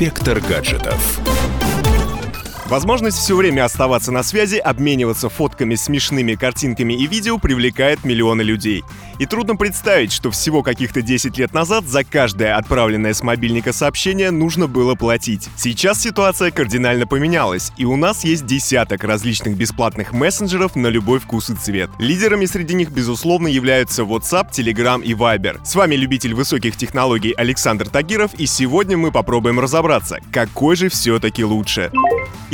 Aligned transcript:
Инспектор 0.00 0.40
гаджетов. 0.40 1.39
Возможность 2.70 3.18
все 3.18 3.34
время 3.34 3.64
оставаться 3.64 4.12
на 4.12 4.22
связи, 4.22 4.54
обмениваться 4.54 5.28
фотками, 5.28 5.74
смешными 5.74 6.36
картинками 6.36 6.92
и 6.92 7.08
видео 7.08 7.36
привлекает 7.36 8.04
миллионы 8.04 8.42
людей. 8.42 8.84
И 9.18 9.26
трудно 9.26 9.56
представить, 9.56 10.12
что 10.12 10.30
всего 10.30 10.62
каких-то 10.62 11.02
10 11.02 11.36
лет 11.36 11.52
назад 11.52 11.84
за 11.86 12.04
каждое 12.04 12.56
отправленное 12.56 13.12
с 13.12 13.24
мобильника 13.24 13.72
сообщение 13.72 14.30
нужно 14.30 14.68
было 14.68 14.94
платить. 14.94 15.48
Сейчас 15.56 16.00
ситуация 16.00 16.52
кардинально 16.52 17.08
поменялась, 17.08 17.72
и 17.76 17.84
у 17.84 17.96
нас 17.96 18.22
есть 18.22 18.46
десяток 18.46 19.02
различных 19.02 19.56
бесплатных 19.56 20.12
мессенджеров 20.12 20.76
на 20.76 20.86
любой 20.86 21.18
вкус 21.18 21.50
и 21.50 21.56
цвет. 21.56 21.90
Лидерами 21.98 22.46
среди 22.46 22.74
них, 22.74 22.90
безусловно, 22.90 23.48
являются 23.48 24.02
WhatsApp, 24.02 24.52
Telegram 24.52 25.02
и 25.02 25.12
Viber. 25.12 25.58
С 25.64 25.74
вами 25.74 25.96
любитель 25.96 26.34
высоких 26.34 26.76
технологий 26.76 27.32
Александр 27.32 27.88
Тагиров, 27.88 28.32
и 28.34 28.46
сегодня 28.46 28.96
мы 28.96 29.10
попробуем 29.10 29.58
разобраться, 29.58 30.20
какой 30.32 30.76
же 30.76 30.88
все-таки 30.88 31.44
лучше. 31.44 31.90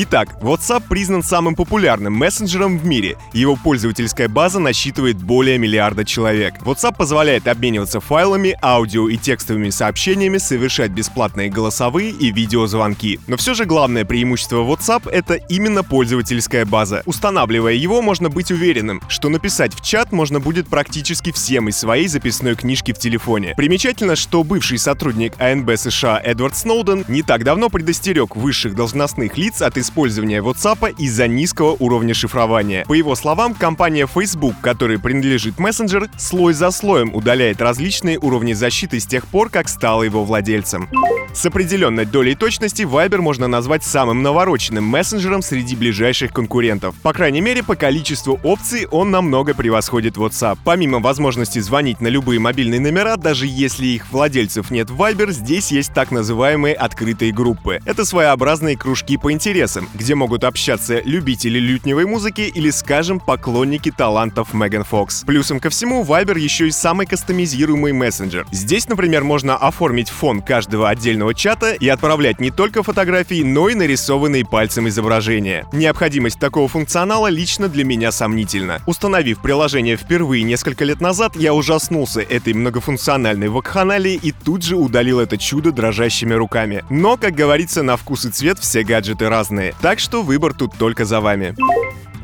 Итак, 0.09 0.37
WhatsApp 0.41 0.85
признан 0.89 1.25
самым 1.25 1.57
популярным 1.57 2.13
мессенджером 2.13 2.79
в 2.79 2.87
мире. 2.87 3.17
Его 3.33 3.57
пользовательская 3.57 4.29
база 4.29 4.61
насчитывает 4.61 5.17
более 5.17 5.59
миллиарда 5.59 6.05
человек. 6.05 6.55
WhatsApp 6.63 6.95
позволяет 6.97 7.49
обмениваться 7.49 7.99
файлами, 7.99 8.57
аудио 8.63 9.09
и 9.09 9.17
текстовыми 9.17 9.71
сообщениями, 9.71 10.39
совершать 10.39 10.93
бесплатные 10.93 11.51
голосовые 11.51 12.11
и 12.11 12.31
видеозвонки. 12.31 13.19
Но 13.27 13.37
все 13.37 13.55
же 13.55 13.65
главное 13.65 14.05
преимущество 14.05 14.59
WhatsApp— 14.59 15.11
это 15.13 15.35
именно 15.35 15.83
пользовательская 15.83 16.65
база. 16.65 17.03
Устанавливая 17.05 17.75
его, 17.75 18.01
можно 18.01 18.31
быть 18.31 18.53
уверенным, 18.53 19.03
что 19.09 19.29
написать 19.29 19.75
в 19.75 19.85
чат 19.85 20.13
можно 20.13 20.39
будет 20.39 20.69
практически 20.69 21.33
всем 21.33 21.69
из 21.69 21.79
своей 21.79 22.07
записной 22.07 22.55
книжки 22.55 22.93
в 22.93 22.99
телефоне. 23.01 23.55
Примечательно, 23.57 24.15
что 24.15 24.45
бывший 24.45 24.79
сотрудник 24.79 25.33
АНБ 25.41 25.77
США 25.77 26.21
Эдвард 26.23 26.57
Сноуден 26.57 27.05
не 27.09 27.23
так 27.23 27.43
давно 27.43 27.71
предостерег 27.71 28.37
высших 28.37 28.77
должностных 28.77 29.37
лиц 29.37 29.63
от 29.63 29.77
использования 29.77 29.96
WhatsApp 29.97 30.95
из-за 30.99 31.27
низкого 31.29 31.77
уровня 31.79 32.15
шифрования. 32.15 32.85
По 32.87 32.95
его 32.95 33.15
словам, 33.15 33.55
компания 33.55 34.07
Facebook, 34.07 34.55
которой 34.61 34.99
принадлежит 34.99 35.59
мессенджер, 35.59 36.09
слой 36.19 36.53
за 36.53 36.71
слоем 36.71 37.15
удаляет 37.15 37.61
различные 37.61 38.19
уровни 38.19 38.53
защиты 38.53 39.01
с 39.01 39.07
тех 39.07 39.27
пор, 39.27 39.51
как 39.51 39.69
стала 39.69 40.03
его 40.03 40.25
владельцем. 40.25 40.89
С 41.37 41.45
определенной 41.45 42.07
долей 42.07 42.35
точности 42.35 42.83
Viber 42.83 43.19
можно 43.19 43.47
назвать 43.47 43.85
самым 43.85 44.23
навороченным 44.23 44.85
мессенджером 44.85 45.43
среди 45.43 45.77
ближайших 45.77 46.33
конкурентов. 46.33 46.95
По 47.03 47.13
крайней 47.13 47.43
мере, 47.43 47.63
по 47.63 47.77
количеству 47.77 48.41
опций 48.43 48.87
он 48.91 49.11
намного 49.11 49.53
превосходит 49.53 50.17
WhatsApp. 50.17 50.59
Помимо 50.65 50.99
возможности 50.99 51.59
звонить 51.59 52.01
на 52.01 52.09
любые 52.09 52.41
мобильные 52.41 52.81
номера, 52.81 53.17
даже 53.17 53.47
если 53.47 53.87
их 53.87 54.11
владельцев 54.11 54.71
нет 54.71 54.89
в 54.89 55.01
Viber, 55.01 55.31
здесь 55.31 55.71
есть 55.71 55.93
так 55.93 56.11
называемые 56.11 56.75
открытые 56.75 57.33
группы. 57.33 57.81
Это 57.85 58.07
своеобразные 58.07 58.79
кружки 58.79 59.19
по 59.19 59.31
интересам, 59.31 59.86
где 59.95 60.15
могут 60.15 60.45
общаться 60.45 61.01
любители 61.05 61.59
лютневой 61.59 62.07
музыки 62.07 62.43
или, 62.43 62.71
скажем, 62.71 63.21
поклонники 63.21 63.91
талантов 63.91 64.55
Меган 64.55 64.85
Фокс. 64.85 65.25
Плюсом 65.25 65.61
ко 65.61 65.71
всему, 65.71 66.05
Viber 66.05 66.39
еще 66.39 66.69
и 66.69 66.71
самый 66.71 67.07
кастомизируемый 67.07 67.93
мессенджер. 67.93 68.47
Здесь, 68.51 68.89
например, 68.89 69.25
можно 69.25 69.57
оформить 69.57 70.11
фон 70.11 70.43
каждого 70.43 70.89
отдельного 70.89 71.35
чата 71.35 71.73
и 71.73 71.89
отправлять 71.89 72.41
не 72.41 72.51
только 72.51 72.83
фотографии, 72.83 73.43
но 73.43 73.69
и 73.69 73.75
нарисованные 73.75 74.45
пальцем 74.45 74.89
изображения. 74.89 75.67
Необходимость 75.73 76.39
такого 76.39 76.69
функционала 76.69 77.29
лично 77.29 77.69
для 77.69 77.85
меня 77.85 78.13
сомнительна. 78.13 78.81
Установив 78.87 79.41
приложение 79.41 79.97
впервые 79.97 80.43
несколько 80.43 80.85
лет 80.85 81.01
назад, 81.01 81.37
я 81.37 81.55
ужаснулся 81.55 82.21
этой 82.21 82.55
многофункциональной 82.55 83.49
вакханалии 83.49 84.15
и 84.15 84.33
тут 84.33 84.63
же 84.63 84.77
удалил 84.77 85.21
это 85.21 85.39
чудо 85.39 85.73
дрожащими 85.73 86.35
руками. 86.35 86.85
Но, 86.91 87.17
как 87.17 87.35
говорится, 87.35 87.83
на 87.83 87.97
вкус 87.97 88.25
и 88.25 88.31
цвет 88.31 88.59
все 88.59 88.83
гаджеты 88.83 89.29
разные 89.29 89.75
так 89.81 89.99
что 89.99 90.23
выбор 90.23 90.55
тут 90.55 90.73
только 90.79 91.05
за 91.05 91.21
вами. 91.21 91.55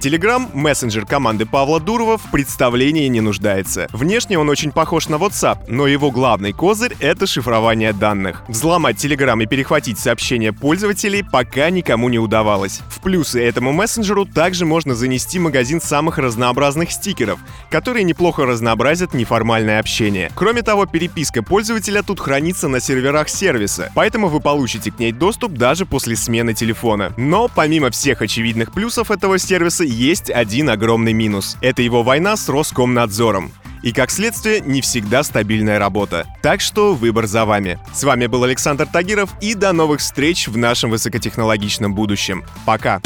Telegram, 0.02 0.48
мессенджер 0.52 1.06
команды 1.06 1.46
Павла 1.46 1.78
Дурова, 1.78 2.18
в 2.18 2.28
представлении 2.32 3.06
не 3.06 3.20
нуждается. 3.20 3.86
Внешне 3.92 4.36
он 4.36 4.48
очень 4.48 4.72
похож 4.72 5.08
на 5.08 5.14
WhatsApp, 5.14 5.58
но 5.68 5.86
его 5.86 6.10
главный 6.10 6.52
козырь— 6.52 6.96
это 6.98 7.28
шифрование 7.28 7.92
данных. 7.92 8.42
Взломать 8.48 8.96
Telegram 8.96 9.40
и 9.40 9.46
перехватить 9.46 10.00
сообщения 10.00 10.52
пользователей 10.52 11.22
пока 11.22 11.70
никому 11.70 12.08
не 12.08 12.18
удавалось. 12.18 12.80
В 12.88 13.00
плюсы 13.00 13.40
этому 13.40 13.70
мессенджеру 13.70 14.26
также 14.26 14.66
можно 14.66 14.96
занести 14.96 15.38
магазин 15.38 15.80
самых 15.80 16.18
разнообразных 16.18 16.90
стикеров, 16.90 17.38
которые 17.70 18.02
неплохо 18.02 18.44
разнообразят 18.44 19.14
неформальное 19.14 19.78
общение. 19.78 20.32
Кроме 20.34 20.62
того, 20.62 20.84
переписка 20.86 21.44
пользователя 21.44 22.02
тут 22.02 22.18
хранится 22.18 22.66
на 22.66 22.80
серверах 22.80 23.28
сервиса, 23.28 23.92
поэтому 23.94 24.26
вы 24.26 24.40
получите 24.40 24.90
к 24.90 24.98
ней 24.98 25.12
доступ 25.12 25.52
даже 25.52 25.86
после 25.86 26.16
смены 26.16 26.54
телефона. 26.54 27.12
Но 27.16 27.46
помимо 27.46 27.90
всех 27.90 28.20
очевидных 28.20 28.72
плюсов 28.72 29.12
этого 29.12 29.38
сервиса 29.38 29.91
есть 29.92 30.30
один 30.30 30.70
огромный 30.70 31.12
минус. 31.12 31.56
Это 31.60 31.82
его 31.82 32.02
война 32.02 32.36
с 32.36 32.48
Роскомнадзором. 32.48 33.52
И, 33.82 33.92
как 33.92 34.10
следствие, 34.10 34.60
не 34.60 34.80
всегда 34.80 35.22
стабильная 35.22 35.78
работа. 35.78 36.26
Так 36.40 36.60
что 36.60 36.94
выбор 36.94 37.26
за 37.26 37.44
вами. 37.44 37.78
С 37.92 38.04
вами 38.04 38.26
был 38.26 38.44
Александр 38.44 38.86
Тагиров, 38.86 39.30
и 39.40 39.54
до 39.54 39.72
новых 39.72 40.00
встреч 40.00 40.48
в 40.48 40.56
нашем 40.56 40.90
высокотехнологичном 40.90 41.94
будущем. 41.94 42.44
Пока! 42.64 43.00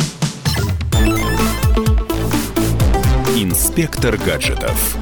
Инспектор 3.34 4.16
гаджетов. 4.16 4.96